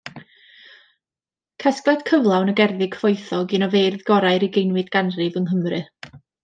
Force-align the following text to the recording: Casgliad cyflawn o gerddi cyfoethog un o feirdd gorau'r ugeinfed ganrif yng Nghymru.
Casgliad 1.65 2.01
cyflawn 2.09 2.51
o 2.55 2.57
gerddi 2.61 2.89
cyfoethog 2.97 3.55
un 3.59 3.69
o 3.69 3.71
feirdd 3.77 4.05
gorau'r 4.11 4.51
ugeinfed 4.51 4.95
ganrif 4.99 5.43
yng 5.43 5.51
Nghymru. 5.55 5.87